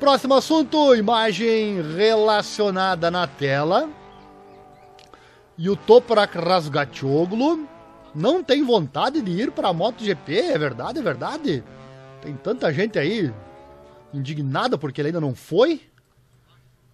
[0.00, 3.90] Próximo assunto, imagem relacionada na tela.
[5.56, 7.68] E o Toprak Razgatoglu
[8.14, 11.64] não tem vontade de ir para a MotoGP, é verdade, é verdade?
[12.22, 13.34] Tem tanta gente aí
[14.14, 15.82] indignada porque ele ainda não foi.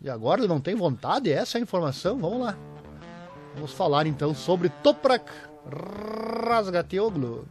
[0.01, 2.57] E agora ele não tem vontade, essa é a informação, vamos lá.
[3.55, 5.31] Vamos falar então sobre Toprak
[6.47, 7.45] Razgatoglu.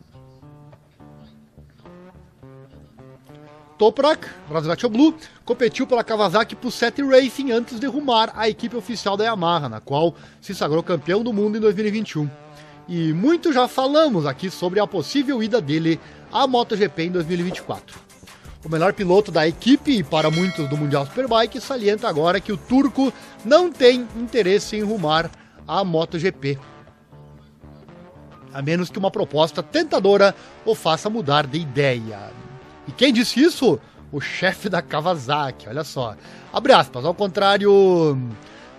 [3.77, 9.67] Toprak Razgatoglu competiu pela Kawasaki Pusset Racing antes de rumar à equipe oficial da Yamaha,
[9.67, 12.29] na qual se sagrou campeão do mundo em 2021.
[12.87, 15.99] E muito já falamos aqui sobre a possível ida dele
[16.31, 17.99] à MotoGP em 2024.
[18.63, 22.57] O melhor piloto da equipe e para muitos do Mundial Superbike salienta agora que o
[22.57, 23.11] turco
[23.43, 25.29] não tem interesse em rumar
[25.67, 26.57] à MotoGP.
[28.53, 30.35] A menos que uma proposta tentadora
[30.65, 32.31] o faça mudar de ideia.
[32.87, 33.79] E quem disse isso?
[34.11, 36.15] O chefe da Kawasaki, olha só.
[36.51, 38.17] Abre aspas, ao contrário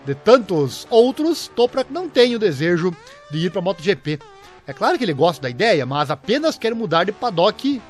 [0.05, 2.95] de tantos outros, Toprak não tem o desejo
[3.31, 4.19] de ir para a MotoGP.
[4.67, 7.83] É claro que ele gosta da ideia, mas apenas quer mudar de paddock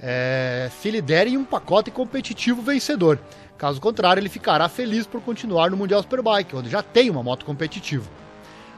[0.00, 3.18] é, se lhe derem um pacote competitivo vencedor.
[3.56, 7.44] Caso contrário, ele ficará feliz por continuar no Mundial Superbike, onde já tem uma moto
[7.44, 8.10] competitiva.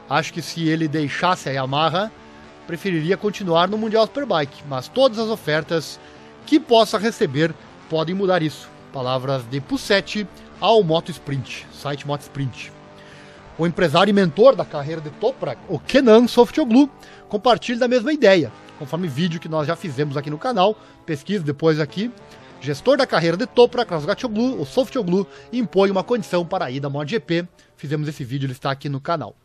[0.09, 2.11] Acho que se ele deixasse a Yamaha,
[2.67, 5.99] preferiria continuar no Mundial Superbike, mas todas as ofertas
[6.45, 7.53] que possa receber
[7.89, 8.69] podem mudar isso.
[8.93, 10.27] Palavras de Pussetti
[10.59, 12.71] ao Moto Sprint, site Moto Sprint.
[13.57, 16.89] O empresário e mentor da carreira de Toprak, o Kenan Softoglu,
[17.29, 21.79] compartilha da mesma ideia, conforme vídeo que nós já fizemos aqui no canal, pesquisa depois
[21.79, 22.11] aqui.
[22.61, 26.89] Gestor da carreira de Toprak, Razgatoglu, o Softoglu, impõe uma condição para a ida à
[26.89, 27.47] MotoGP.
[27.77, 29.35] Fizemos esse vídeo, ele está aqui no canal.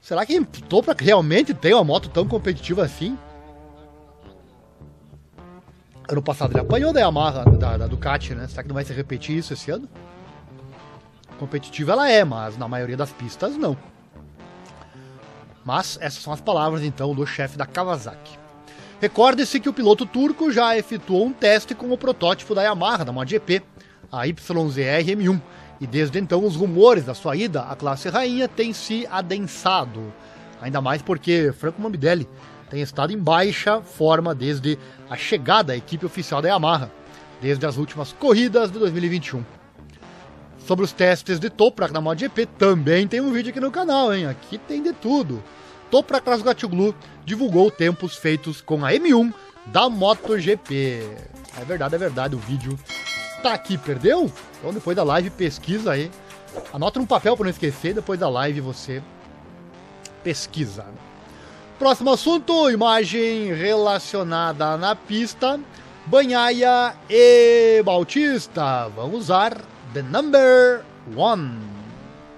[0.00, 3.18] Será que Toprak realmente tem uma moto tão competitiva assim?
[6.10, 8.48] Ano passado ele apanhou da Yamaha, da, da Ducati, né?
[8.48, 9.86] Será que não vai se repetir isso esse ano?
[11.38, 13.76] Competitiva ela é, mas na maioria das pistas não.
[15.62, 18.38] Mas essas são as palavras então do chefe da Kawasaki.
[19.00, 23.12] Recorde-se que o piloto turco já efetuou um teste com o protótipo da Yamaha da
[23.12, 23.62] MotoGP,
[24.10, 25.40] a YZR M1,
[25.78, 30.10] e desde então os rumores da sua ida à classe rainha têm se adensado.
[30.60, 32.28] Ainda mais porque Franco Morbidelli
[32.68, 36.90] tem estado em baixa forma desde a chegada à equipe oficial da Yamaha,
[37.40, 39.44] desde as últimas corridas de 2021.
[40.58, 44.26] Sobre os testes de Toprak na MotoGP, também tem um vídeo aqui no canal, hein?
[44.26, 45.42] Aqui tem de tudo.
[45.90, 46.94] Toprak Razgatoglu
[47.24, 49.32] divulgou tempos feitos com a M1
[49.66, 51.02] da MotoGP.
[51.58, 52.78] É verdade, é verdade, o vídeo
[53.42, 54.30] tá aqui, perdeu?
[54.58, 56.10] Então depois da live pesquisa aí.
[56.72, 59.02] Anota um papel para não esquecer, depois da live você
[60.22, 60.86] pesquisa.
[61.78, 65.60] Próximo assunto, imagem relacionada na pista.
[66.06, 69.56] Banhaia e Bautista vão usar
[69.92, 70.82] The Number
[71.14, 71.77] One.